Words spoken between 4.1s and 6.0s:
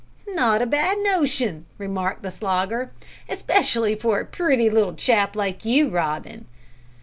a pretty little chap like you,